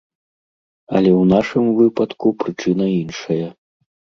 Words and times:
Але 0.95 1.11
ў 1.11 1.23
нашым 1.33 1.67
выпадку 1.83 2.33
прычына 2.45 2.85
іншая. 3.03 3.45